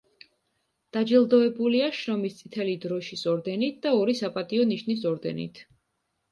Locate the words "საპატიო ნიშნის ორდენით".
4.25-5.67